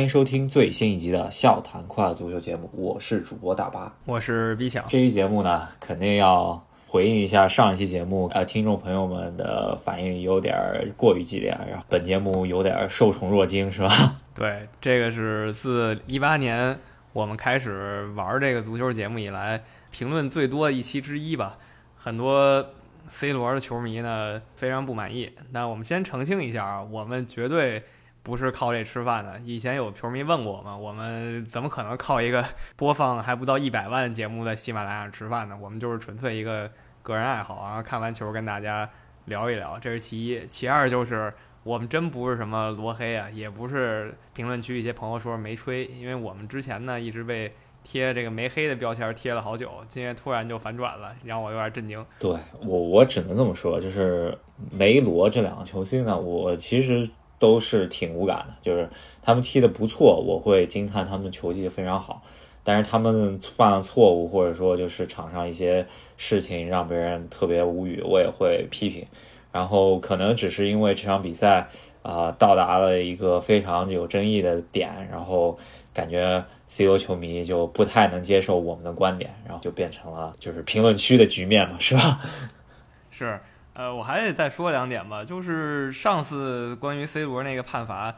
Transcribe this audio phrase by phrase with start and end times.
[0.00, 4.82] 欢迎收听最新一集的笑谈快乐足球节目，我是主播大巴，我是 B 想。
[4.88, 10.56] 这期节目呢，肯定要回应一下上一期节目，呃，听众朋友们的反应有点
[10.96, 13.90] 过于激烈，然后本节目有点受宠若惊，是吧？
[14.34, 16.78] 对，这个是自一八年
[17.12, 21.58] 我们开始玩这个足球节目以来，评论最多的一期之一吧。
[21.94, 22.70] 很多
[23.10, 25.30] C 罗的球迷呢非常不满意。
[25.50, 27.82] 那我们先澄清一下啊，我们绝对。
[28.22, 29.38] 不是靠这吃饭的。
[29.40, 32.44] 以前有球迷问过我们，我们怎么可能靠一个
[32.76, 35.56] 播放还不到一百万节目在喜马拉雅吃饭呢？
[35.60, 36.70] 我们就是纯粹一个
[37.02, 38.88] 个人爱好，然后看完球跟大家
[39.24, 40.46] 聊一聊，这是其一。
[40.46, 47.50] 其二就是我们真不是什么罗黑啊，也不是评论区一些朋友说没吹，因为我们之前呢一直被
[47.82, 52.04] 贴这个没黑的标签贴了好久，今天突然就反转了，让我有点震惊。
[52.18, 54.36] 对我，我只能这么说，就是
[54.70, 57.08] 梅罗这两个球星呢，我其实。
[57.40, 58.88] 都是挺无感的，就是
[59.20, 62.22] 他们踢的不错，我会惊叹他们球技非常好。
[62.62, 65.86] 但是他们犯了错误，或者说就是场上一些
[66.18, 69.04] 事情让别人特别无语，我也会批评。
[69.50, 71.66] 然后可能只是因为这场比赛
[72.02, 75.58] 啊到达了一个非常有争议的点，然后
[75.94, 82.20] 感觉 C 罗球迷就不太能接受我们的观点，然后就变成了就是评论区的局面嘛，是吧？
[83.10, 83.40] 是。
[83.72, 88.14] 呃，我还得再说两点吧，就是上次关于 C 罗那个判罚，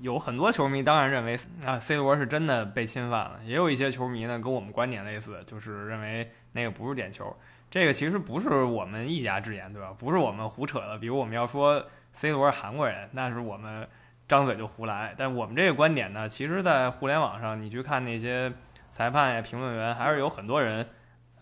[0.00, 7.34] 有很多球迷当然认为啊 C 罗是真的被侵犯了，也有一些球迷呢跟我们观点类似，就是认为那个不是点球。
[7.70, 9.94] 这个其实不是我们一家之言，对吧？
[9.98, 10.98] 不是我们胡扯的。
[10.98, 13.88] 比如我们要说 C 罗是韩国人，那是我们
[14.28, 15.14] 张嘴就胡来。
[15.16, 18.52] 但我们这个观点呢，其实，在互联网上你去看那些
[18.92, 20.86] 裁判呀、评论员，还是有很多人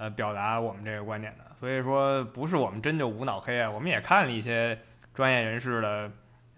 [0.00, 1.44] 呃表达我们这个观点的。
[1.60, 4.78] 所以说不是我们真就无脑黑啊，我们也看了一些
[5.12, 6.10] 专业人士的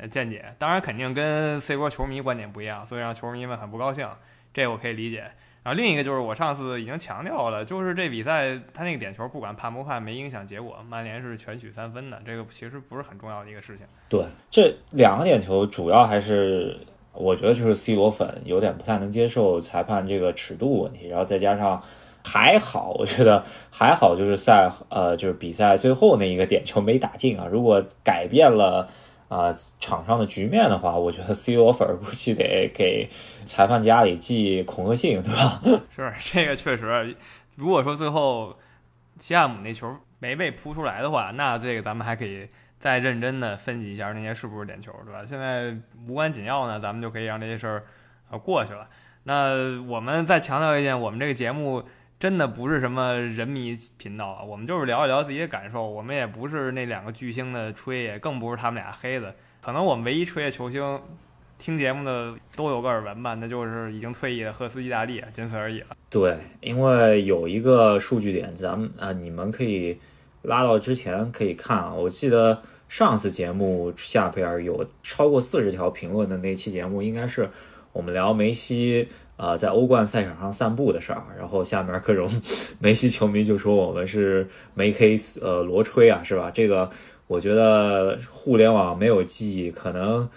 [0.09, 4.09] 见解，当然肯定跟 C 罗球迷观点不一样，所以让球迷们很不高兴，
[4.55, 5.25] 这我可以理解。
[5.65, 13.85] 然后另一个就是我上次已经强调了，就是这比赛他那个点球不管判不判没影响结果，曼联是全取三分的，这个其实不是很重要的一个事情。
[14.09, 16.79] 对，这两个点球主要还是
[17.13, 21.83] 我觉得就是 C 罗粉有点不太能接受裁判这个尺度问题，然后再加上。
[22.25, 27.47] 还好，我觉得还好，就是赛呃，就是比赛最后那一个点球没打进啊。
[27.51, 28.89] 如果改变了
[29.29, 33.09] 啊场上的局面的话，我觉得 C 罗粉估计得给
[33.45, 35.61] 裁判家里寄恐吓信，对吧？
[35.95, 37.17] 是这个确实，
[37.57, 38.57] 如果说最后
[39.19, 42.47] 西汉姆那球没被扑出来的话，那这个咱们还可以
[42.79, 45.25] 再认真的分析一下那些是不是点球，对吧？
[45.29, 47.85] 现在无关紧要呢，咱们就可以让这些事儿
[48.31, 48.89] 呃过去了。
[49.25, 51.83] 那我们再强调一点，我们这个节目。
[52.23, 55.85] 真的不是什么人迷频道啊，我们就是聊一聊自己的感受。
[55.85, 59.35] 我们也不是那两个巨星的吹，也更不是他们俩黑的。
[59.61, 61.01] 可能我们唯一吹的球星，
[61.59, 65.89] 听节目的都有个耳闻吧，那就是已经退役的赫斯基大帝，仅此而已了。
[66.09, 69.99] 对，因为有一个数据点，咱们啊，你们可以
[70.43, 71.93] 拉到之前可以看啊。
[71.93, 77.51] 我记得上次节目下边有超过四十条评论的那期节目，应该是
[77.93, 79.09] 我们聊梅西。
[79.43, 82.31] 啊，在欧冠赛场上散步的事儿，然后下面各种
[82.79, 86.49] 梅西球迷就说我们是梅黑呃罗吹啊，是吧？
[86.55, 86.89] 这个
[87.27, 90.31] 我觉得互联网没有记忆，可能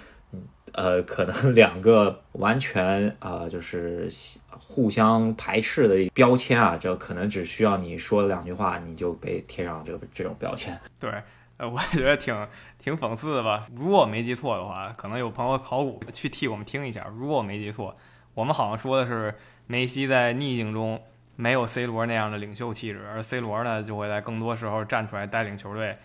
[0.71, 4.09] 呃可能 两个完全啊就是
[4.49, 10.75] 互相排斥的标签啊，这可能只需要你说两句话，你就被贴上这个这种标签。
[10.99, 11.11] 对，
[11.57, 12.35] 呃，我也觉得挺
[12.79, 13.67] 挺讽刺的吧。
[13.75, 17.05] 如果我没记错的话，可能有朋友考古去替我们听一下。
[17.15, 17.93] 如果我没记错。
[18.35, 19.33] 我们好像说的是
[19.65, 21.01] 梅西在逆境中
[21.37, 25.97] 没有 C 罗那样的领袖气质，而 C 罗呢就会在更多时候站出来带领球队，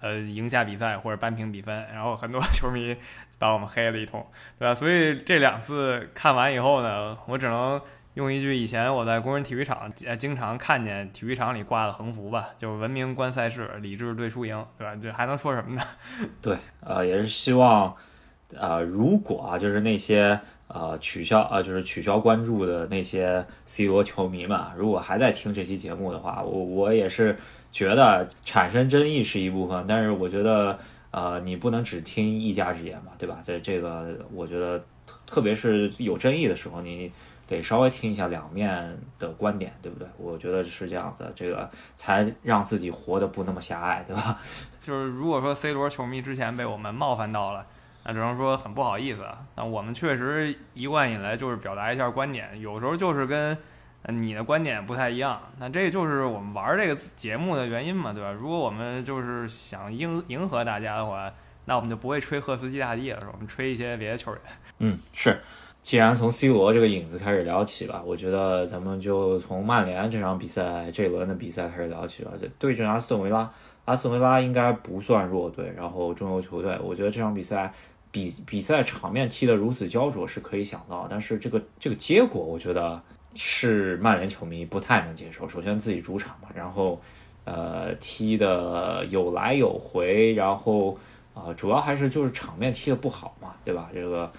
[0.00, 1.86] 呃，赢下比赛或者扳平比分。
[1.92, 2.96] 然后很多球迷
[3.38, 4.26] 把我们黑了一通，
[4.58, 4.74] 对吧？
[4.74, 7.80] 所以这两次看完以后呢，我只能
[8.14, 14.96] 用一句以前我在工人体育场呃经常看见体育场里挂的横幅吧，就是文明观赛事，理智对输赢，对吧？
[15.02, 15.82] 这还能说什么呢？
[16.40, 17.94] 对，呃，也是希望，
[18.54, 20.40] 呃，如果啊，就是那些。
[20.68, 27.36] 呃，取消呃，就是取消关注的那些 C 罗球迷们，如果还在听这期节目的话，我我也是
[27.70, 30.76] 觉得产生争议是一部分，但是我觉得
[31.12, 33.38] 呃，你不能只听一家之言嘛，对吧？
[33.44, 34.84] 在这个我觉得，
[35.24, 37.12] 特别是有争议的时候，你
[37.46, 40.08] 得稍微听一下两面的观点，对不对？
[40.18, 44.40] 我觉得是这样子，这个才让自己活得不那么狭隘，对吧？
[44.82, 47.64] 就是如果说 C 罗球迷之前被我们冒犯到了。
[48.06, 49.44] 那只能说很不好意思啊。
[49.56, 53.58] 那我们确实一贯以来就是表达一下观点，有时候就是跟
[54.06, 55.40] 你的观点不太一样。
[55.58, 58.30] 那这就是我们玩这个节目的原因嘛，对吧？
[58.30, 61.32] 如果我们就是想迎迎合大家的话，
[61.64, 63.26] 那我们就不会吹赫斯基大帝了，是？
[63.32, 64.40] 我们吹一些别的球员。
[64.78, 65.40] 嗯，是。
[65.82, 72.32] 既然从 C 罗这个影子开始聊起吧，我觉得咱们就从曼联这场比赛这一轮的比赛开始聊起吧。
[72.58, 73.48] 对阵阿斯顿维拉，
[73.84, 77.72] 阿斯顿维拉应该不算弱队，然后中游球队，我觉得这场比赛
[78.16, 82.98] 比比赛场面踢得如此焦灼是可以想到，但是这个这个结果，我觉得
[83.34, 85.46] 是曼联球迷不太能接受。
[85.46, 86.98] 首先自己主场嘛，然后
[87.44, 90.96] 呃踢的有来有回，然后
[91.34, 93.90] 啊主要还是就是场面踢得不好嘛，对吧？
[93.92, 94.32] 这个。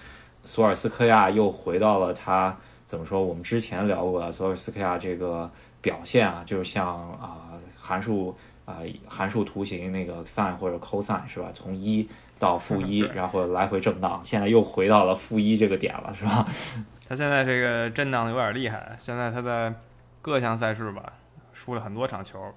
[0.44, 3.22] 索尔斯克亚又回到了他怎么说？
[3.22, 8.34] 我们之前聊过，索尔斯克亚这个表现啊，就是像啊函数
[8.64, 11.50] 啊函数图形那个 sin 或者 cos 是吧？
[11.52, 12.08] 从一
[12.38, 16.46] 到负一， 然后来回震荡，现在又回到了负一这个点了，是吧？
[17.08, 18.94] 他现在这个震荡的有点厉害。
[18.98, 19.74] 现在他在
[20.20, 21.12] 各项赛事吧
[21.52, 22.54] 输了很多场球，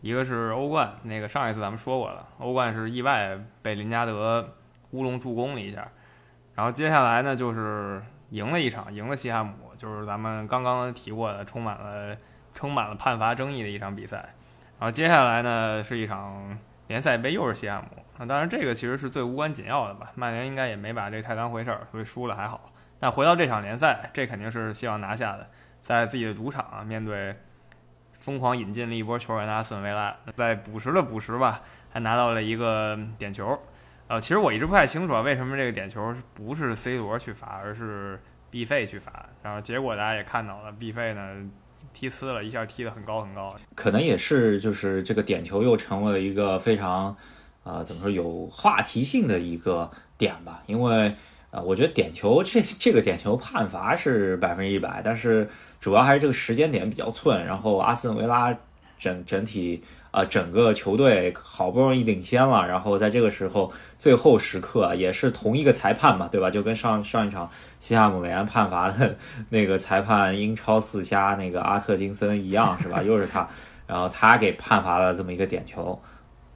[0.00, 4.54] 一个是欧冠，那个上一次咱们说过了，欧冠是意外被林加德
[4.90, 5.88] 乌龙助攻了一下。
[6.54, 12.16] 然后接下来呢，就是赢了一场，赢了西汉姆，就是咱们刚刚提过的，充满了
[12.52, 14.34] 充满了判罚争议的一场比赛。
[14.78, 18.03] 然后接下来呢，是一场联赛杯，又是西汉姆。
[18.18, 20.12] 那当然，这个其实是最无关紧要的吧。
[20.14, 22.72] 曼联应该也没把这太当回事儿，所以输了还好。
[22.98, 25.48] 但回到这场联赛，这肯定是希望拿下的，
[25.82, 27.34] 在自己的主场面对
[28.18, 31.62] 疯狂引进了一波球员的阿斯顿维拉，在补时的补时吧，
[31.92, 33.58] 还拿到了一个点球。
[34.06, 38.20] 呃，其实我一直不太清楚啊，为什么这个点球不是 C 罗去罚，而是
[38.50, 39.26] B 费去罚？
[39.42, 41.50] 然后结果大家也看到了，B 费呢
[41.92, 43.54] 踢呲了一下，踢得很高很高。
[43.74, 47.16] 可能也是，就是这个点球又成为了一个非常，
[47.64, 50.62] 呃，怎么说有话题性的一个点吧？
[50.66, 51.14] 因为
[51.50, 55.48] 呃，我觉得点球这这个点球判罚是百分之一百，但是
[55.80, 57.44] 主要还是这个时间点比较寸。
[57.44, 58.56] 然后阿斯顿维拉
[58.98, 59.82] 整整体。
[60.14, 66.48] 啊，整个球队好不容易领先了，然后在这个时候最后时刻也是同一个裁判嘛，对吧？
[66.48, 67.50] 就跟上上一场
[67.80, 69.16] 西汉姆联判罚的
[69.48, 73.02] 那个裁判英超四瞎那个阿特金森一样，是吧？
[73.02, 73.48] 又是他，
[73.88, 76.00] 然后他给判罚了这么一个点球，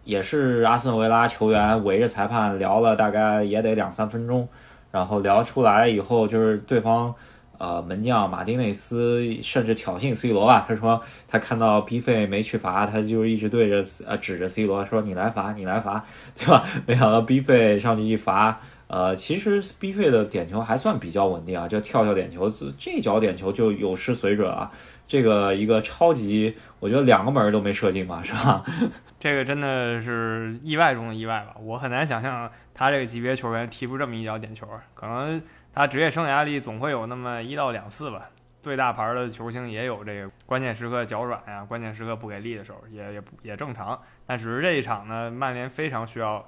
[0.08, 4.49] 也是阿森维拉球员围着裁判聊了大概也得两三分钟，
[4.90, 7.14] 然后聊出来以后就是对方。
[7.58, 16.05] 呃，门将马丁内斯甚至挑衅 C 罗吧，他说他看到 B 费没去罚，他就一直对着呃指着 C 罗说你来罚，你来罚，
[16.37, 16.64] 对吧？
[16.87, 24.70] 没想到 B 费上去一罚，呃，其实 B 费的点球还算比较稳定啊，就跳跳点球，这脚点球就有失水准啊。
[25.08, 28.62] 这个一个超级，我觉得两个门都没射进吧，是吧？
[29.19, 34.64] 这个真的是意外中的意外吧，我很难想象他这个级别球员踢出这么一脚点球，
[34.94, 35.43] 可能。
[35.79, 38.29] 他职业生涯里总会有那么一到两次吧，
[38.61, 43.97] 最大牌的球星也有这个关键时刻脚软呀，关键时刻不给力的时候，也也也正常。
[44.27, 46.45] 但只是这一场呢，曼联非常需要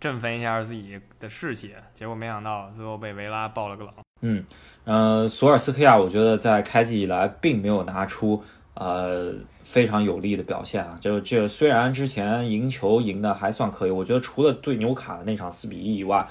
[0.00, 3.94] 振奋一下自己的士气，结果没想到最后被维拉爆了个冷。
[4.22, 4.44] 嗯，
[4.82, 8.42] 呃，索尔斯克亚，我觉得在开季以来并没有拿出
[8.74, 9.32] 呃
[9.62, 16.26] 非常有力的表现啊，就这虽然之前赢球赢的还算可以，我觉得除了对纽卡的那场四比一以外。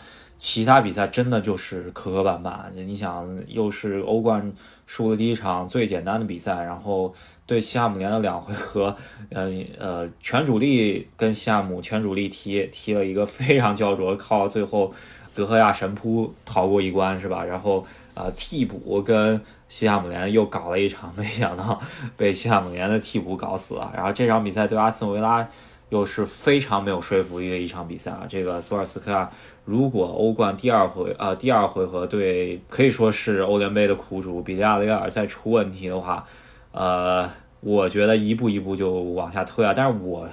[0.46, 4.52] 其他比赛真的就是磕磕绊绊，你想又是欧冠
[4.86, 7.14] 输了第一场最简单的比赛，然后
[7.46, 8.94] 对西汉姆联的两回合，
[9.32, 9.50] 呃
[9.80, 14.94] 呃，全主力跟西汉姆全主力踢踢了一个非常焦灼，靠最后
[15.34, 17.46] 德赫亚神扑逃过一关是吧？
[17.46, 21.80] 然后呃替补跟西汉姆联又搞了一场， 没想到
[22.18, 23.94] 被西汉姆联的替补搞死了。
[23.96, 25.48] 然后这场比赛对阿斯维拉
[25.94, 29.30] 又是非常没有说服力的一场比赛啊，这个索尔斯克亚。
[29.64, 36.26] 如果欧冠第二回呃第二回合对可以说是欧联杯的苦主比利亚雷亚尔再出问题的话，
[36.72, 39.72] 呃，我觉得一步一步就往下推啊。
[39.72, 40.28] 但是我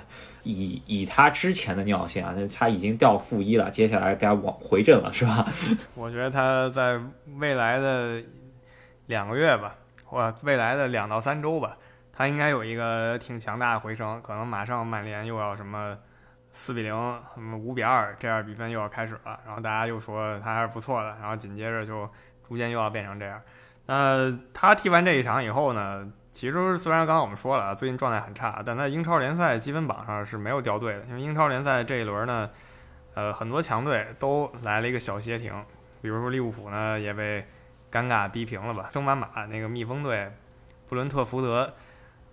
[0.44, 5.46] 以以他之前的尿性啊，他已经掉负一了，接下来该往回正了，是吧？
[5.94, 6.98] 我觉得他在
[7.38, 8.20] 未来的
[9.06, 9.74] 两个月吧，
[10.06, 11.76] 或未来的两到三周吧，
[12.12, 15.96] 他应该有一个挺强大的回升，可能马上曼联又要什么。
[16.52, 16.92] 四比零，
[17.32, 19.38] 什么五比二，这样比分又要开始了。
[19.46, 22.10] 然后大家又说他还是不错的，然后紧接着就
[22.42, 23.40] 逐渐又要变成这样。
[23.86, 26.12] 那他踢完这一场以后呢？
[26.32, 31.04] 其实虽然刚刚我们说了最近状态很差，但在英超联赛积分榜上是没有掉队的。
[31.04, 32.50] 因为英超联赛这一轮呢，
[33.14, 35.54] 呃，很多强队都来了一个小歇停，
[36.02, 37.46] 比如说利物浦呢也被
[37.92, 38.90] 尴尬逼平了吧？
[38.92, 40.32] 升班马那个蜜蜂队，
[40.88, 41.72] 布伦特福德。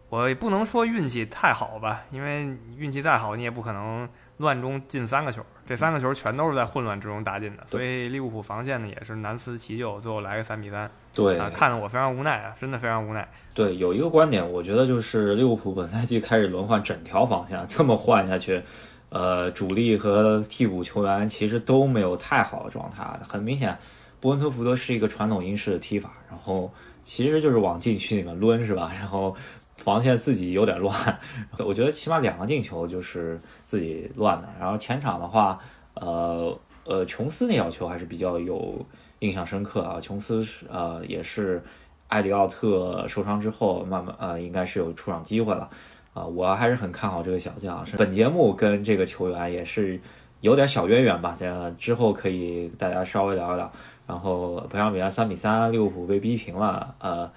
[0.10, 2.48] 我也不能说运气太好吧，因为
[2.78, 5.46] 运气再好，你也不可能乱中进三个球。
[5.68, 10.90] 这三个球全都是在混乱之中打进的，所以利物浦防线呢也是难辞其咎，最后来个三比三。
[11.14, 13.28] 对，啊看得我非常无奈啊，真的非常无奈。
[13.54, 18.64] 对，有一个观点，我觉得就是利物浦本赛季开始轮换整条防线，这么换下去，
[19.10, 23.04] 呃，主力和替补球员其实都没有太好的状态。
[23.28, 23.78] 很明显，
[24.22, 26.72] 伯恩特福德是一个传统英式的踢法，然后
[27.04, 28.90] 其实就是往禁区里面抡，是吧？
[28.98, 29.36] 然后
[29.78, 30.94] 防线自己有点乱，
[31.66, 34.50] 我觉得起码两个进球就是自己乱的。
[34.60, 35.58] 然后前场的话，
[35.94, 38.86] 呃呃，琼斯那脚球还是比较有
[39.20, 40.02] 印象深刻啊。
[40.02, 41.64] 琼斯是呃也是
[42.10, 45.70] 埃里奥特受伤之后，慢慢呃应该是有出场机会了
[46.14, 46.26] 啊。
[46.26, 47.86] 我还是很看好这个小将。
[47.98, 50.00] 本节目跟这个球员也是
[50.42, 53.72] 有点小渊源吧，这之后可以大家稍微聊一聊。
[54.08, 56.96] 然后本场比赛三比三，利物浦被逼平了。
[57.00, 57.30] 呃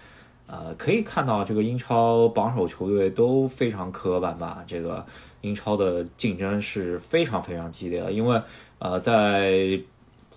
[0.53, 5.07] 呃，可以看到这个英超榜首球队都非常磕磕绊绊，这个
[5.43, 8.11] 英超的竞争是非常非常激烈的。
[8.11, 8.43] 因为
[8.81, 9.81] 呃，在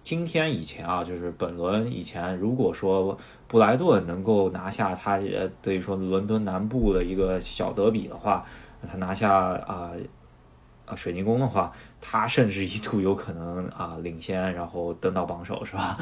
[0.04, 3.18] 今天以前啊，就是本轮以前，如果说
[3.48, 8.46] 布莱顿能够拿下他呃等于说伦敦南部的一个小德比的话，
[8.88, 9.94] 他拿下啊
[10.86, 15.98] 啊水晶宫的话，他甚至一度有可能啊领先，然后登到榜首，是吧？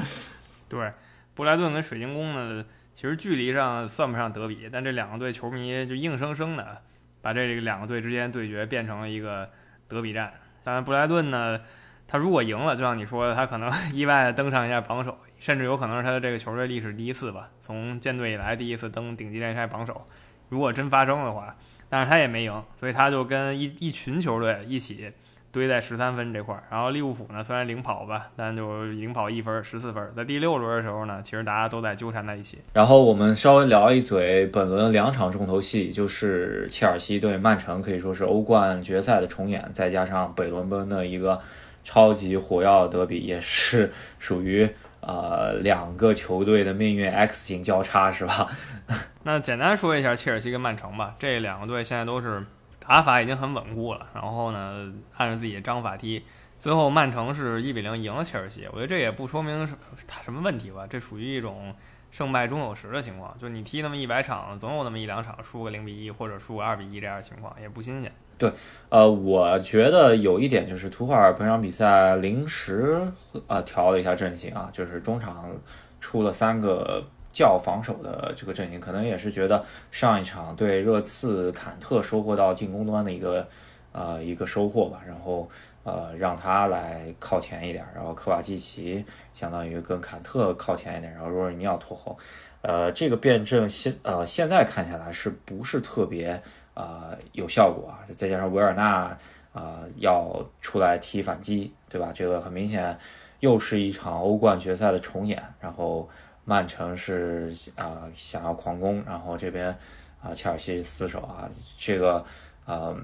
[0.67, 0.91] 对，
[1.33, 6.81] 布莱顿跟水晶宫呢，其实距离上算不上德比，但这两个队球迷就硬生生的
[7.21, 9.49] 把这两个队之间对决变成了一个
[9.87, 10.33] 德比战。
[10.63, 11.59] 当然，布莱顿呢，
[12.07, 20.05] 他如果赢了，就像你说的，他可能 意外的登上一下榜首，甚至有可能是他的这个球队历史第一次吧，从建队以来第一次登顶级联赛榜首。
[20.49, 21.55] 如果真发生的话，
[21.89, 25.11] 但是他也没赢，所以他就跟一一群球队一起。
[25.51, 30.11] 堆在十三分这块儿，然后利物浦呢虽然领跑吧，但就领跑一分，十四分。
[30.15, 32.59] 在第六轮的时候呢，其实大家都在纠缠在一起。
[32.73, 41.39] 然后我们稍微聊一嘴本轮两场重头戏，就是切尔西对曼城，可以说是欧冠决赛的重演，再加上北伦敦的一个
[41.83, 44.69] 超级火药德比，也是属于
[45.01, 48.47] 呃两个球队的命运 X 型交叉，是吧？
[49.23, 52.45] 那简单说一下切尔西跟曼城吧，这两个队现在都是。
[52.83, 56.23] 打法已经很稳固了，然后呢，按照自己的章法踢，
[56.59, 58.67] 最后曼城是一比零赢了切尔西。
[58.71, 61.73] 我觉得这也不说明什么问题吧，这属于一种
[62.09, 63.37] 胜败终有时的情况。
[63.39, 68.11] 就你踢那么一百场，总有那么一两场输个零比一或者输个二比一这样的情况，也不新鲜。
[68.39, 68.51] 对，
[68.89, 73.11] 呃，我觉得有一点就是图赫尔本场比赛临时
[73.45, 75.55] 呃调了一下阵型啊，就是中场
[75.99, 77.05] 出了三个。
[77.33, 83.47] 较防守的这个阵型，可能也是觉得上一场对热刺坎特收获到进攻端的一个
[83.91, 85.47] 呃一个收获吧，然后
[85.83, 92.17] 呃让他来靠前一点，然后科瓦基奇相当于跟坎特靠前一点，然后若尔尼奥拖后，
[92.61, 96.41] 呃这个辩证现呃现在看下来是不是特别
[96.73, 98.03] 呃有效果啊？
[98.15, 99.17] 再加上维尔纳
[99.53, 102.11] 啊要出来踢反击，对吧？
[102.13, 102.97] 这个很明显
[103.39, 106.09] 又是一场欧冠决赛的重演，然后。
[106.43, 109.77] 曼城是啊想要狂攻，然后这边
[110.21, 112.25] 啊切尔西死守啊，这个
[112.65, 112.97] 呃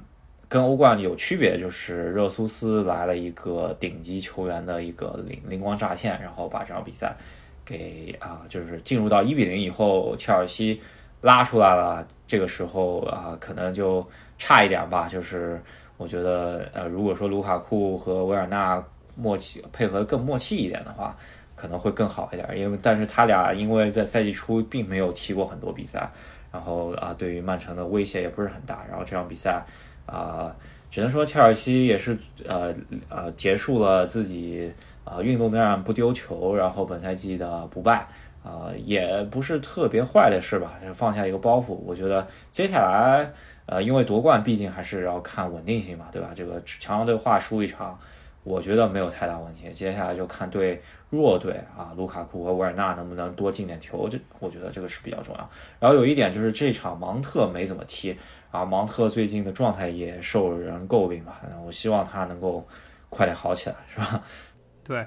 [0.49, 7.15] 跟欧冠有区别，就是热苏斯来了一个顶级球员的一个灵灵光乍现，然后把这场比赛
[7.63, 10.81] 给啊就是进入到一比零以后，切尔西
[11.21, 14.05] 拉出来了，这个时候啊可能就
[14.39, 15.61] 差一点吧，就是
[15.97, 18.83] 我觉得呃如果说卢卡库和维尔纳
[19.15, 21.15] 默契配合更默契一点的话。
[21.57, 26.07] 可能会更好一点，因为但是他俩因为在赛季初并没有踢过很多比赛，
[26.51, 28.85] 然后啊，对于曼城的威胁也不是很大。
[28.87, 29.65] 然后这场比赛
[30.05, 30.55] 啊，
[30.91, 32.15] 只能说切尔西也是
[32.47, 32.71] 呃
[33.09, 34.71] 呃结束了自己
[35.03, 38.07] 啊运动战不丢球，然后本赛季的不败
[38.43, 41.73] 啊，也不是特别坏的事吧，就放下一个包袱。
[41.73, 43.31] 我觉得接下来
[43.65, 46.33] 呃，因为夺冠毕竟还是要看稳定性嘛，对吧？
[46.35, 47.99] 这个强强队话输一场。
[48.47, 55.49] 我觉得没有太大问题，接下来就看对弱队啊，卢卡库和维尔纳能不能多进点球，这我觉得这个是比较重要。
[55.81, 58.17] 然后有一点就是这场芒特没怎么踢
[58.49, 62.65] 啊，芒特最近的状态也受人诟病吧，我希望他能够
[63.09, 64.23] 快点好起来，是吧？
[64.81, 65.05] 对，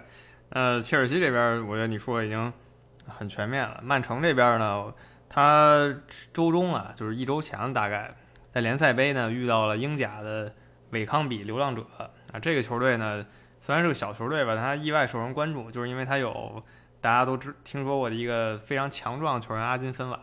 [0.50, 2.52] 呃，切尔西这边我觉得你说已经
[3.09, 3.80] 很全面了。
[3.82, 4.92] 曼城这边呢，
[5.30, 5.94] 他
[6.35, 8.14] 周中啊，就是一周前大概
[8.52, 10.52] 在联赛杯呢遇到了英甲的
[10.90, 11.87] 韦康比流浪者。
[12.32, 13.25] 啊，这个球队呢，
[13.60, 16.62] 虽然是个小球队吧，但他意外受人关注，就是因为他有
[17.00, 20.18] 大家都知听说过的一个非常强壮的球员阿金芬瓦。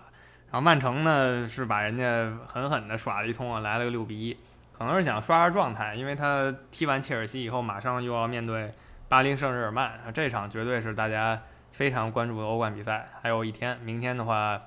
[0.49, 4.37] 然后曼城呢是把人家狠狠地耍了一通啊，来了个六比一，
[4.71, 8.73] 可能是想刷刷状态，因为他踢完切尔西以后，马上又要面对
[9.09, 11.41] 巴黎圣日耳曼，这场绝对是大家
[11.73, 13.09] 非常关注的欧冠比赛。
[13.21, 14.61] 还有一天，明天的话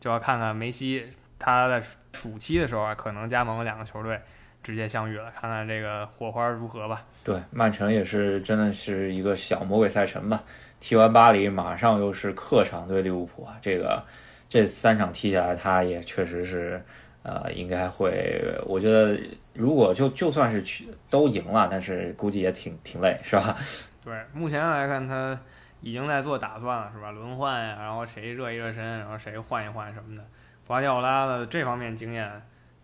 [0.00, 1.82] 就要看看梅西他在
[2.14, 4.18] 暑期的时候啊，可能加盟两个球队。
[4.66, 7.04] 直接相遇了，看看这个火花如何吧。
[7.22, 10.42] 对，曼城也是真的是一个小魔鬼赛程吧。
[10.80, 13.56] 踢完巴黎，马上又是客场对利物浦啊。
[13.62, 14.04] 这个
[14.48, 16.84] 这三场踢下来，他也确实是
[17.22, 18.42] 呃，应该会。
[18.66, 19.16] 我觉得
[19.54, 23.56] 如果就就算是去都赢了，但是估计也挺挺累，是吧？
[24.04, 25.38] 对，目前来看，他
[25.80, 27.12] 已经在做打算了，是吧？
[27.12, 30.24] 轮换呀，然后谁热一热身，然后谁换一换什么的。
[30.66, 32.28] 瓜迪奥拉的这方面经验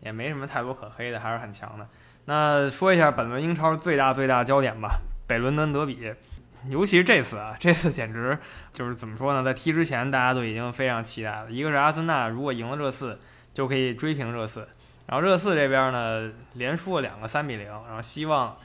[0.02, 1.88] 也没什么太多可黑的，还是很强的。
[2.26, 6.12] 那说一下本轮英超最大最大焦点吧，北伦敦德比，
[6.68, 8.38] 尤其是这次啊，这次简直
[8.72, 9.42] 就是怎么说呢？
[9.42, 11.50] 在踢之前大家都已经非常期待了。
[11.50, 13.18] 一个是阿森纳如果赢了热刺，
[13.52, 14.68] 就可以追平热刺，
[15.06, 18.56] 然后热刺这边呢连输了两个三比零，然后希望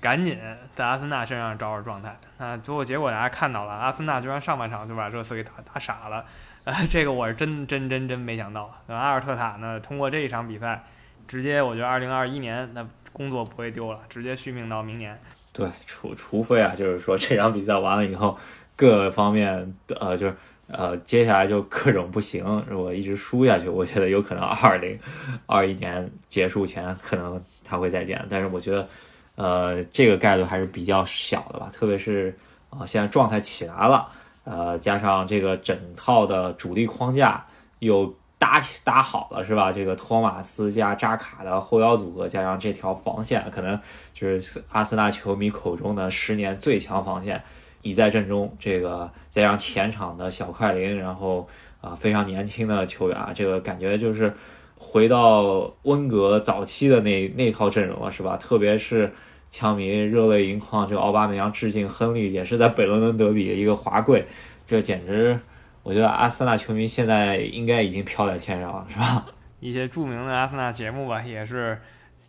[0.00, 0.38] 赶紧
[0.74, 2.18] 在阿森纳身上找找状态。
[2.36, 6.24] 那最后结果大家看到了，阿森纳居然上半场就把热刺给打打傻了。
[6.66, 8.74] 呃， 这个我是真真真真没想到。
[8.88, 10.84] 阿尔特塔呢，通过这一场比赛，
[11.28, 15.16] 直接我觉得二零二一年那工作不会丢了，直接续命到明年。
[15.52, 18.36] 对，除除非啊，就是说这场比赛完了以后，
[18.74, 20.34] 各方面呃，就是
[20.66, 24.98] 呃，接下来就各种不行，如果一直输下去，我觉得有可能二零
[25.46, 28.26] 二一年结束前可能他会再见。
[28.28, 28.88] 但是我觉得，
[29.36, 32.36] 呃，这个概率还是比较小的吧，特别是
[32.70, 34.08] 啊，现在状态起来了。
[34.46, 37.44] 呃，加上这个整套的主力框架
[37.80, 39.72] 又搭搭好了，是吧？
[39.72, 43.76] 这个托马斯加扎卡的后腰组合，加上这条防线，可能
[44.14, 47.42] 就是阿森纳球迷口中的十年最强防线，
[47.82, 48.54] 已在阵中。
[48.56, 51.48] 这个加上前场的小快灵，然后
[51.80, 54.32] 啊非常年轻的球员啊，这个感觉就是
[54.78, 58.36] 回到温格早期的那那套阵容了，是吧？
[58.36, 59.12] 特别是。
[59.48, 64.26] 枪迷热泪盈眶，这个奥巴梅扬致敬亨利，也是在北伦敦德比的一个华贵，
[64.66, 65.38] 这简直，
[65.82, 69.24] 我觉得阿森纳球迷现在应该已经飘在天上了，是吧？
[69.60, 71.78] 一些著名的阿森纳节目吧，也是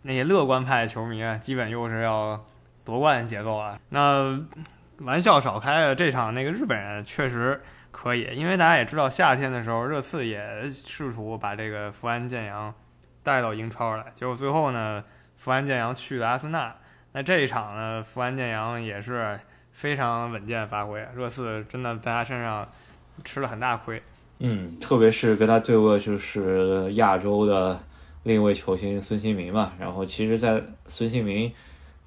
[0.03, 2.45] 那些乐观派球迷啊，基本又是要
[2.86, 3.77] 夺冠的节奏了。
[3.89, 4.39] 那
[5.00, 12.74] 玩笑少开了，这场那个日本人确实可以，因为大家也知道，夏天的时候热刺也试图把这个福安健洋
[13.24, 15.03] 带到英超来，结果最后呢，
[15.36, 16.75] 福安健洋去了阿森纳。
[17.17, 19.39] 那这一场呢，福安建阳也是
[19.71, 22.69] 非常稳健发挥，热刺真的在他身上
[23.24, 24.00] 吃了很大亏。
[24.38, 27.81] 嗯，特别是跟他对位就是亚洲的
[28.21, 31.51] 另一位球星孙兴民嘛，然后其实，在孙兴民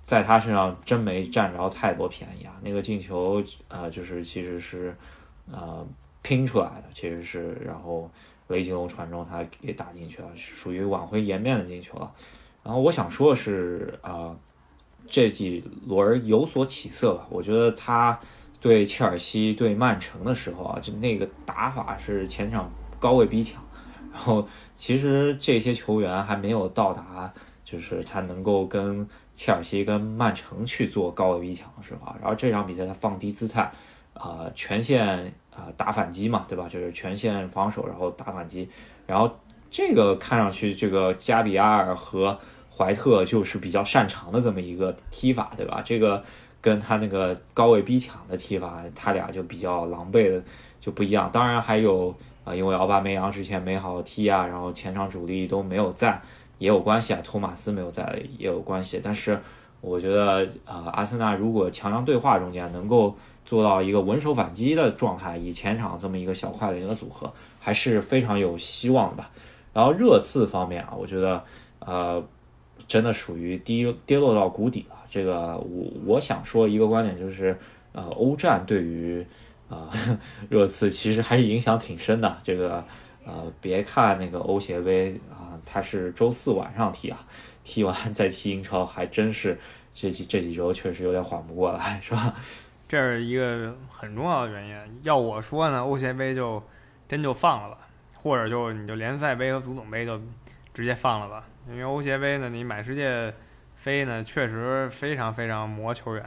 [0.01, 4.97] 在他身上真没占着太多便宜啊，那个进球啊，就是其实是
[5.51, 5.85] 呃
[6.23, 8.09] 拼出来的，其实是然后
[8.47, 12.13] 雷吉隆传中他给打进去了，属于挽回颜面的进球了。
[12.63, 14.37] 然后我想说的是啊。
[15.11, 17.27] 这几轮有所起色吧？
[17.29, 18.19] 我觉得他
[18.61, 22.71] 对切尔西、对曼城的时候啊，就那个打法是前场
[23.01, 23.61] 高位逼抢，
[24.13, 24.47] 然后
[24.77, 27.33] 其实这些球员还没有到达，
[27.65, 32.17] 就是他能够跟切尔西、跟曼城去做高位逼抢的时候啊。
[32.21, 33.73] 然后这场比赛他放低姿态，
[34.15, 36.69] 啊，全线啊打反击嘛，对吧？
[36.69, 38.69] 就是全线防守，然后打反击，
[39.07, 39.29] 然后
[39.71, 42.39] 这个看上去这个加比亚尔和。
[42.75, 45.83] 怀特就是比较擅长的这么一个踢法，对吧？
[45.85, 46.23] 这个
[46.63, 50.43] 跟他那个高位逼抢的踢法，他俩就比较狼狈的
[50.81, 51.29] 就不一样。
[51.33, 56.21] 当然还有啊，因为奥巴梅扬之前没好好踢啊，然后前场主力都没有在，
[56.59, 57.21] 也有关系啊。
[57.23, 59.01] 托马斯没有在也有关系。
[59.03, 59.39] 但是
[59.81, 69.31] 我觉得啊，阿森纳如果强强对话中间能够做到一个稳守反击的状态，以前场这么一个小快灵的组合，还是非常有希望的吧。
[69.73, 71.45] 然后热刺方面啊，我觉得
[71.81, 72.23] 呃。
[72.91, 74.97] 真的属于低跌落到谷底了。
[75.09, 77.57] 这个我我想说一个观点就是，
[77.93, 79.25] 呃，欧战对于
[79.69, 79.89] 啊
[80.49, 82.37] 热刺其实还是影响挺深的。
[82.43, 82.85] 这个
[83.25, 87.25] 呃，别看那个欧协杯啊，它是周四晚上踢啊，
[87.63, 89.57] 踢完再踢英超，还真是
[89.95, 92.35] 这几这几周确实有点缓不过来，是吧？
[92.89, 95.01] 这是一个很重要的原因。
[95.05, 96.61] 要我说呢，欧协杯就
[97.09, 97.79] 真就放了吧，
[98.21, 100.21] 或者就你就联赛杯和足总杯就
[100.75, 101.47] 直接放了吧。
[101.71, 103.33] 因为欧协杯呢，你买世界
[103.77, 106.23] 飞呢，确实非常非常磨球员，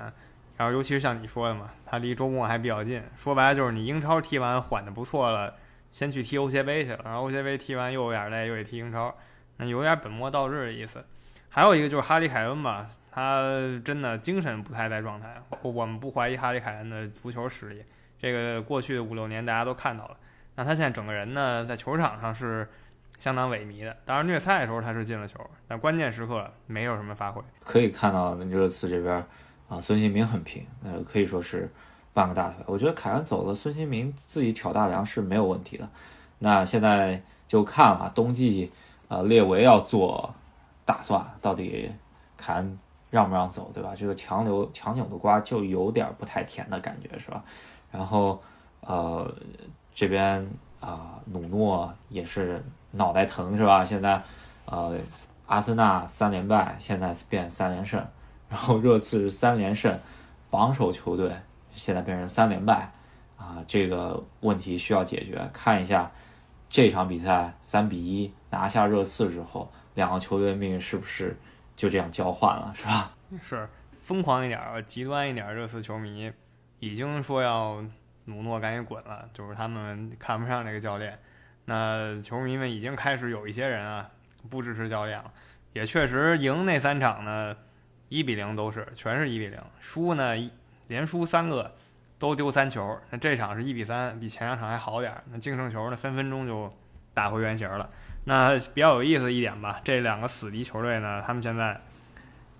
[0.56, 3.04] 然后尤其是像你说的嘛，他离周末还比较近。
[3.18, 5.54] 说白了就是你英超踢完缓的不错了，
[5.92, 9.14] 先去踢欧协杯去了，然后欧协杯踢完又有点累，又得踢英超，
[9.58, 11.06] 那有点本末倒置的意思。
[11.50, 13.44] 还有一个就是哈里凯恩吧，他
[13.84, 15.36] 真的精神不太在状态。
[15.62, 17.84] 我们不怀疑哈里凯恩的足球实力，
[18.18, 20.18] 这个过去五六年大家都看到了。
[20.56, 22.68] 那他现在整个人呢，在球场上是。
[23.24, 27.42] 相当萎靡的，当然虐菜的时候他是进了球，但关键时刻没有什么发挥。
[27.64, 29.26] 可以看到热刺这边
[29.70, 31.72] 啊，孙兴民很平，呃，可以说是
[32.14, 32.62] 半个大腿。
[32.68, 35.88] 我觉得凯恩走了，孙兴民自己挑大梁是没有问题的。
[36.40, 38.70] 那现在就看啊，冬季
[39.08, 40.36] 呃列维要做
[40.84, 41.90] 打算，到底
[42.36, 42.78] 凯恩
[43.10, 43.94] 让不让走，对吧？
[43.96, 47.42] 这个强留强扭的瓜就有点不太甜的感觉，是吧？
[47.90, 48.44] 然后
[48.82, 49.34] 呃
[49.94, 50.46] 这边
[50.82, 52.62] 啊努诺也是。
[52.94, 53.84] 脑袋疼是吧？
[53.84, 54.22] 现在，
[54.66, 54.98] 呃，
[55.48, 58.04] 阿森纳三连败，现在变三连胜，
[58.50, 60.00] 然后热刺是三连胜，
[60.50, 61.36] 榜首球队
[61.74, 62.92] 现在变成三连败，
[63.38, 65.50] 啊，这个问题需要解决。
[65.52, 66.12] 看一下
[66.70, 71.36] 这场比赛三比一拿下热刺之后，两个球队的命运是不是
[71.76, 73.12] 就这样交换了，是吧？
[73.42, 73.68] 是
[74.02, 76.32] 疯狂一点儿、极端一点，热刺球迷
[76.80, 77.84] 已经说要
[78.26, 81.18] 努诺赶紧滚了，就是他们看不上这个教练。
[81.66, 84.10] 那球迷们已经开始有一些人啊
[84.50, 85.32] 不支持教练了，
[85.72, 87.56] 也确实赢那三场呢，
[88.10, 90.34] 一比零都是全是一比零，输呢
[90.88, 91.74] 连输三个
[92.20, 93.00] 都丢三球。
[93.10, 95.16] 那这场是一比三，比前两场还好点。
[95.32, 96.72] 那净胜球呢分分钟就
[97.14, 97.90] 打回原形了。
[98.26, 101.80] 那比较有意思一点吧，这两个死敌球队呢，他们现在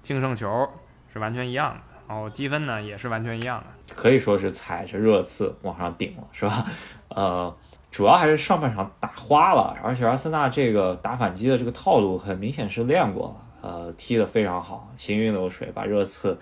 [0.02, 0.70] 净胜球
[1.12, 6.66] 是完全一样的，然后积分呢也是完全一样的，可以说是踩着热刺往上顶了，是吧？
[7.10, 7.58] 呃。
[7.94, 16.36] 主要还是上半场打花了，而且阿森纳这个打反击的这个套路很明显是练过了，呃，踢得非常好，行云流水，把热刺，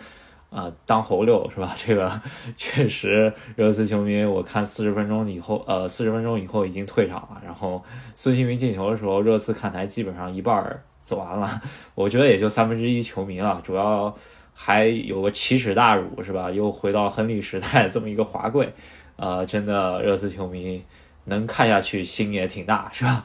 [0.49, 1.75] 呃，当猴溜是吧？
[1.75, 2.09] 这个
[2.55, 7.41] 确实，热刺球迷我看四十分钟以后，呃，四十分钟以后已经退场了。
[7.43, 7.83] 然后
[8.15, 11.49] 孙兴民进球的时候，热刺看台基本上一半走完了，
[11.95, 14.15] 我觉得也就三分之一球迷了，主要
[14.53, 16.49] 还有个奇耻大辱是吧？
[16.49, 18.73] 又回到亨利时代这么一个华贵，
[19.17, 20.81] 呃，真的热刺球迷。
[21.25, 23.23] 能看下去，心也挺大，是吧？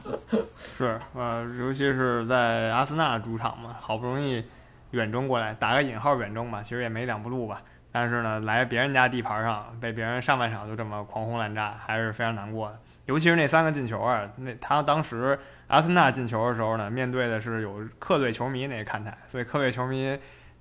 [0.57, 4.43] 是，呃，尤其是在阿森纳主场嘛，好不容易
[4.91, 7.61] 远征过来，打个引号远征吧，其实也没两步路吧。
[7.91, 12.79] 但是呢，来别人家地盘上，被别人上半场就这么狂轰滥炸，还是非常难过的。
[13.05, 20.15] 尤其是那三个进球啊，那他当时阿森纳进球的时候呢，面对的是有客队球迷那个看台，所以客队球迷，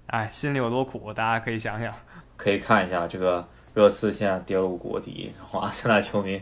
[0.06, 1.92] 哎，心里有多苦，大家可以想想。
[2.36, 6.40] 可以看一下这个热刺现在跌入谷底，然后阿森纳球迷。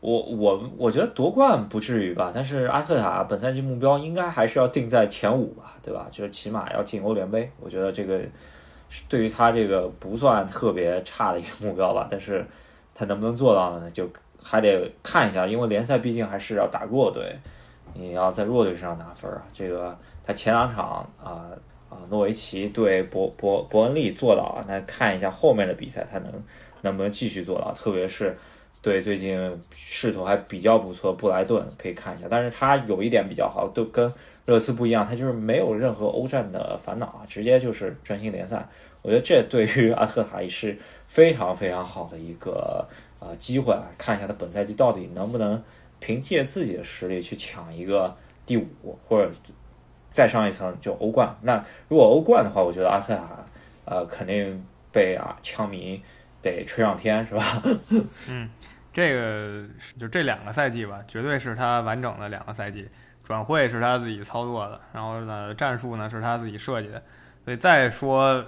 [0.00, 6.06] 我我我觉得夺冠不至于吧，但是阿特塔本赛季目标应该还是要定在前五吧，对吧？
[6.10, 7.50] 就是起码要进欧联杯。
[7.60, 8.18] 我觉得这个
[9.10, 12.42] 对于他这个不算特别差的一个目标吧，但是
[12.94, 13.90] 他能不能做到呢？
[13.90, 14.08] 就
[14.42, 17.36] 还得看一下，因为联赛毕竟还是要打弱队，
[17.92, 19.42] 你要在弱队身上拿分啊。
[19.52, 21.44] 这个他前两场啊
[21.90, 26.32] 啊诺维奇对伯伯伯恩利做到了，那看一下后面的比赛他能
[26.80, 28.34] 能不能继续做到，特别是。
[28.82, 32.26] 对，最近势头还比较不错，布莱顿可以看一下。
[32.30, 34.10] 但是他有一点比较好，都跟
[34.46, 38.66] 热刺不一样，他就是没有任何欧战的烦恼啊，直接就是专心联赛。
[39.02, 42.86] 我觉得这对于阿特塔也是非常非常好的一个
[43.18, 45.62] 呃机会啊，看一下他本赛季到底能不能
[45.98, 48.16] 凭借自己的实力去抢一个
[48.46, 49.30] 第五，或者
[50.10, 51.36] 再上一层就欧冠。
[51.42, 53.44] 那如果欧冠的话，我觉得阿特塔
[53.84, 56.02] 呃肯定被啊枪迷
[56.40, 57.62] 得吹上天，是吧？
[58.30, 58.48] 嗯。
[58.92, 59.64] 这个
[59.98, 62.88] 就这两个赛季吧，绝对是他完整的两个赛季。
[63.22, 67.00] 转会是他自己操作的，然后呢，战术呢是他自己设计的。
[67.44, 68.44] 所以再说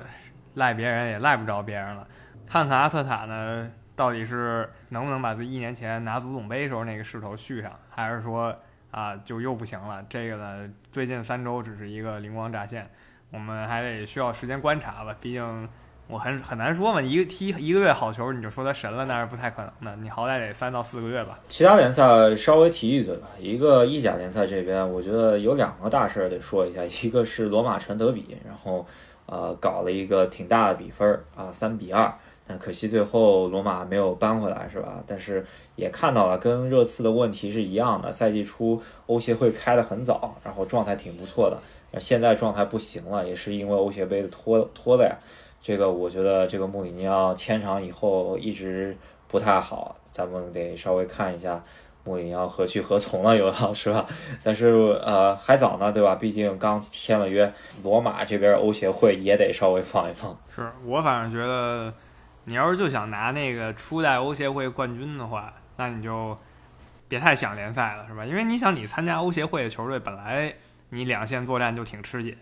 [0.55, 2.09] 赖别人也赖不着别人了。
[2.49, 8.53] 看看阿特塔呢，到底是能不能把自己一年前拿足总杯时候那个势头续上，还是说
[8.91, 10.05] 啊就又不行了？
[10.09, 12.91] 这个呢，最近三周只是一个灵光乍现，
[13.31, 15.15] 我们还得需要时间观察吧。
[15.21, 15.69] 毕竟。
[16.09, 20.03] 我很很难说嘛，一个踢一个月好球，你就说他神了，那是不太可能的。
[20.03, 21.39] 你好歹得三到四个月吧。
[21.49, 23.29] 其他联赛稍微提一嘴吧。
[23.39, 26.85] 一个意甲联赛这边，我觉得有两个大事儿得说一下。
[26.85, 28.85] 一个是罗马城德比，然后
[29.25, 32.13] 呃搞了一个挺大的比分啊，三比二。
[32.47, 35.03] 但可惜最后罗马没有扳回来，是吧？
[35.07, 38.13] 但是也看到了，跟热刺的问题是一样的。
[38.13, 45.17] 赛季初欧协会开得很早，然后状态挺不错的，现在状态不行了，也是因为欧协杯的拖拖的呀。
[45.63, 48.97] 这个我觉得，这个穆里尼奥签场以后一直
[49.29, 51.63] 不太好，咱们得稍微看一下
[52.05, 54.05] 穆里尼奥何去何从了，有要是吧？
[54.43, 54.67] 但是
[55.05, 56.17] 呃还早呢，对吧？
[56.17, 57.53] 毕竟刚签了约，
[57.85, 60.37] 罗马这边欧协会也得稍微放一放。
[60.53, 61.95] 是我反正觉得，
[62.47, 66.37] 你要是就想拿那个初代欧协会冠军的话，那你就
[67.07, 68.25] 别太想联赛了，是吧？
[68.25, 70.53] 因为你想，你参加欧协会的球队，本来
[70.89, 72.37] 你两线作战就挺吃紧。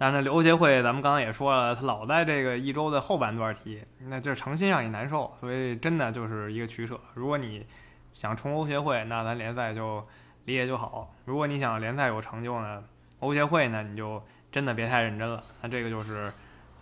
[0.00, 5.34] 但那欧协会，咱们刚刚也说了，他老在这个一周的后半段踢，那就是诚心让你难受。
[5.36, 6.98] 所以真的就是一个取舍。
[7.14, 7.66] 如果你
[8.14, 10.06] 想冲欧协会，那咱联赛就
[10.44, 12.84] 理解就好；如果你想联赛有成就呢，
[13.18, 15.42] 欧协会呢，你就真的别太认真了。
[15.62, 16.32] 那这个就是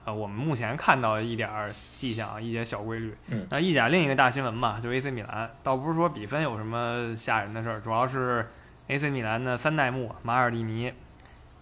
[0.04, 1.50] 呃我们目前看到的一点
[1.94, 3.16] 迹象，一些小规律。
[3.48, 8.46] 那意甲另一个大新闻嘛，就 AC 米兰，倒不是说比分有什么吓人的事儿，主要是
[8.88, 10.92] AC 米兰的三代目马尔蒂尼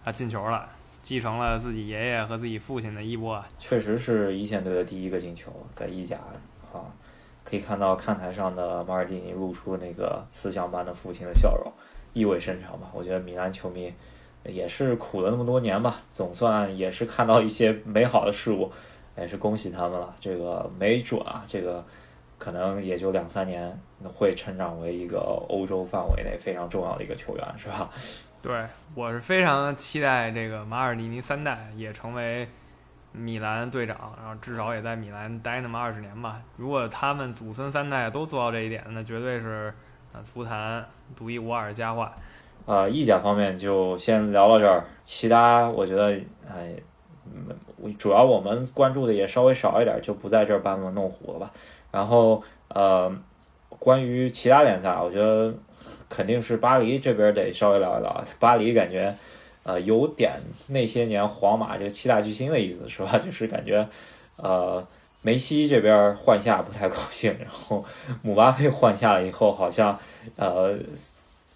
[0.03, 0.67] 啊进球了。
[1.05, 6.17] 继承了自己爷爷和自己父亲的衣钵，确实是一线队的第一个进球，在意甲
[6.73, 6.81] 啊，
[7.43, 11.71] 可以看到看台上的马尔蒂尼露出那个慈祥般的父亲的笑容，
[12.13, 12.89] 意味深长吧。
[12.91, 13.93] 我觉得米兰球迷
[14.45, 18.71] 也是苦了那么多年吧，总算也是看到一些美好的事物，
[19.15, 20.15] 也是恭喜他们了。
[20.19, 21.85] 这个没准啊，这个
[22.39, 27.91] 可能也就两三年会成长为一个欧洲范围内非常重要的一个球员，是吧？
[28.45, 28.53] 对，
[28.93, 32.47] 我是非常期待这个马尔蒂尼三代也成为
[33.11, 36.39] 米兰队长，然后至少也在米兰待那么二十年吧。
[36.55, 39.73] 如果他们祖孙三代都做到这一点，那绝对是
[40.13, 42.13] 呃足坛独一无二的佳话。
[42.67, 46.15] 呃，意甲方面就先聊到这儿，其他我觉得，
[46.47, 46.75] 哎，
[47.97, 51.51] 主要我们关注的也稍微少一点，就不在这儿班门弄虎了吧。
[51.91, 53.11] 然后，呃，
[53.69, 55.51] 关于其他联赛，我觉得
[56.09, 58.23] 肯定是巴黎这边得稍微聊一聊。
[58.39, 59.15] 巴黎感觉，
[59.63, 60.33] 呃，有点
[60.67, 63.17] 那些年皇马这个七大巨星的意思，是吧？
[63.23, 63.87] 就是感觉，
[64.37, 64.85] 呃，
[65.21, 67.83] 梅西这边换下不太高兴，然后
[68.21, 69.99] 姆巴佩换下了以后，好像，
[70.35, 70.77] 呃。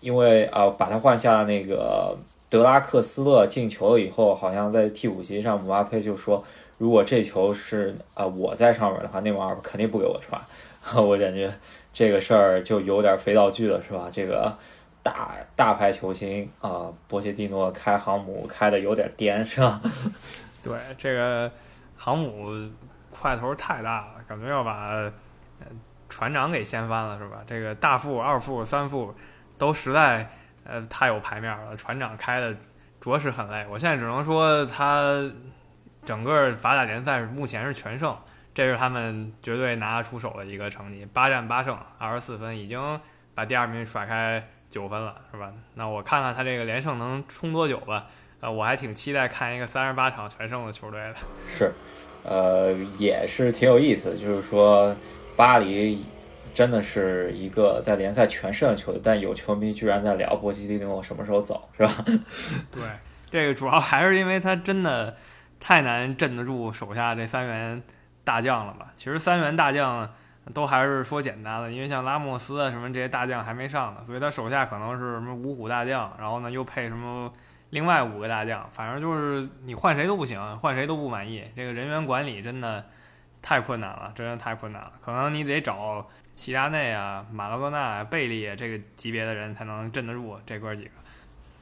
[0.02, 2.18] 因为啊，把他换下那个
[2.50, 6.42] 德拉克斯勒进球了以后，好像在替补席上，姆巴佩就说
[6.80, 10.40] ：“如果这球是啊我在上面的话，内马尔肯定不给我传。”
[10.96, 11.54] 我感觉
[11.92, 14.10] 这个事儿就有点肥皂剧了，是吧？
[14.12, 14.58] 这个
[15.04, 19.82] 大大牌球星啊，波切蒂诺开航母开的有点颠，是吧？
[20.64, 21.52] 对，这个
[21.98, 22.52] 航母
[23.10, 25.12] 块头太大了，感觉要把
[26.08, 27.44] 船长给掀翻了，是吧？
[27.46, 29.16] 这个大副、二副、三副。
[29.60, 30.26] 都实在
[30.64, 32.56] 呃太有牌面了，船长开的
[33.02, 33.68] 着实很累。
[33.70, 35.30] 我现在只能说他
[36.06, 38.16] 整个法甲联赛目前是全胜，
[38.60, 43.00] 这是他们绝对拿得出手的一个成绩，八战八胜，二十四分，已经
[43.34, 45.50] 把第二名甩开九分了，是吧？
[45.76, 48.08] 那我看看他这个连胜能冲多久吧。
[48.42, 51.16] 呃，我还挺期待看一个三十八场全胜的球队的。
[51.48, 51.72] 是，
[52.26, 54.94] 呃，也是挺有意思，就是说
[55.38, 56.04] 巴黎。
[56.54, 62.04] 真的是一个在联赛全胜的球队，但有球迷居然在聊波西蒂诺什么时候走，是吧？
[62.70, 62.82] 对，
[63.32, 65.16] 这个主要还是因为他真的
[65.62, 67.82] 太难镇得住手下这三员
[68.30, 68.92] 大将了吧？
[68.96, 70.08] 其实三员大将
[70.54, 77.34] 都还是说简单的，因为像拉莫斯啊什么这些大将还没上呢，所以他手下可能是什么五虎大将，然后呢又配什么
[77.72, 81.44] 另外五个大将，反正就是你换谁都不行，换谁都不满意。
[81.56, 82.86] 这个人员管理真的
[83.42, 86.06] 太困难了，真的太困难了，可能你得找。
[86.36, 90.92] 齐达内啊，马拉多纳、贝利这个级别的人才能镇得住这哥几个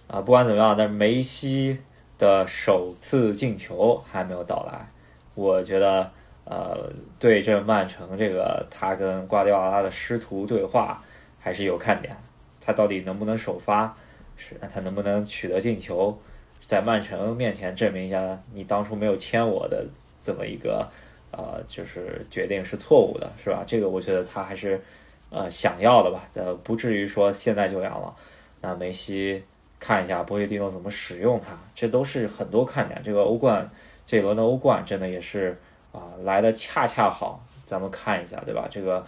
[0.08, 0.21] 啊。
[0.21, 1.82] 不管怎么样，但是梅西
[2.19, 4.88] 的首次进球还没有到来。
[5.34, 6.12] 我觉得，
[6.49, 11.03] 呃，对阵曼城这个他跟瓜迪奥拉的师徒对话
[11.39, 12.15] 还是有看点。
[12.62, 13.95] 他到底能不能首发？
[14.36, 16.17] 是他能不能取得进球，
[16.65, 19.86] 在曼城面前证明一下你当初没有签我的
[20.21, 20.88] 这么一个。
[21.29, 23.62] 呃，就是决定是错误的，是吧？
[23.67, 24.81] 这个我觉得他还是
[25.29, 28.15] 呃想要的吧，呃，不至于说现在就阳了。
[28.62, 29.43] 那梅西
[29.77, 33.01] 看一下波切蒂诺怎么使用他，这都是很多看点。
[33.03, 33.69] 这个欧冠
[34.05, 35.55] 这一轮的欧冠真的也是
[35.97, 38.67] 啊来的恰恰好，咱们看一下，对吧？
[38.69, 39.03] 这个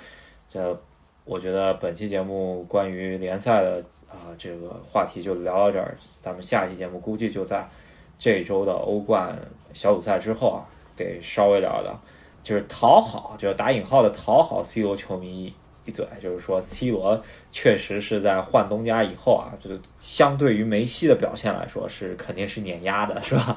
[0.48, 0.82] 这
[1.24, 7.70] 我觉得本期节目关于联赛的啊这个话题就聊到这儿，咱们下期节目估计就在
[8.18, 9.38] 这周的欧冠
[9.74, 10.66] 小组赛之后啊。
[11.02, 11.98] 得稍微聊聊，
[12.44, 15.54] 就是讨好，就是打引号的讨好 C 罗球迷一
[15.86, 17.24] 一嘴，就是说 C 罗
[17.54, 23.56] 确实是在换东家以后啊，就是相对于梅西的表现来说是肯定是碾压的，是吧？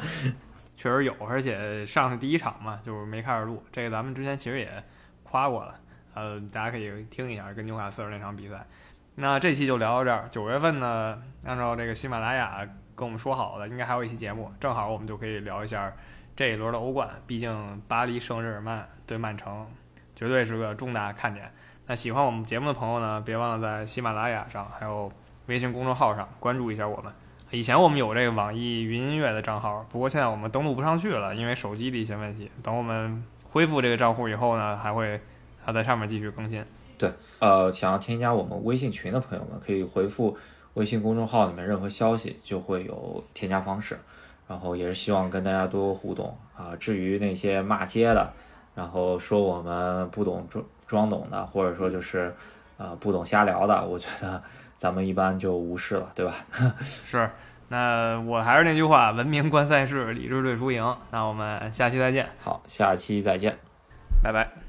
[0.82, 4.82] 确实有，而且上是第一场嘛，就是没开始录，这个咱们之前其实也
[5.22, 5.78] 夸过了，
[6.12, 8.66] 呃，大家可以听一下跟纽卡斯尔那场比赛。
[9.14, 15.92] 那这期就聊到这儿，九月份呢，按照这个喜马拉雅跟我们说好的，应该还有一期节目，正好我们就可以聊一下。
[16.34, 19.68] 这一轮的欧冠，毕竟巴黎圣日耳曼对曼城，
[20.16, 21.48] 绝对是个重大看点。
[21.86, 25.12] 那喜欢我们节目的朋友呢，别忘了在喜马拉雅上，还有
[25.46, 27.12] 微信公众号上关注一下我们。
[27.52, 32.50] 以前我们有这个网易云音乐的账号，不过现在我们登录不上去了，因为手机的一些问题。
[32.62, 35.20] 等我们恢复这个账户以后呢，还会
[35.62, 36.64] 还在上面继续更新。
[36.96, 40.34] 对，呃，想要添加我们微信群的朋友们，可以回复
[40.74, 43.98] 微信公众号里面任何消息，就会有添加方式。
[44.48, 46.74] 然后也是希望跟大家多互动啊。
[46.80, 48.32] 至于那些骂街的，
[48.74, 52.34] 然后说我们不懂装装懂的，或者说就是
[52.78, 54.42] 呃不懂瞎聊的，我觉得
[54.82, 56.34] 咱们一般就无视了，对吧？
[56.82, 57.30] 是。
[57.68, 60.96] 那我还是那句话，文明观赛事，理智对输赢。
[61.12, 62.28] 那我们下期再见。
[62.42, 63.56] 好，下期再见，
[64.24, 64.61] 拜拜。